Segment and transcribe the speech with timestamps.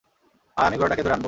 [0.57, 1.19] আর, আমি ঘোড়াটাকে ধরে আনব!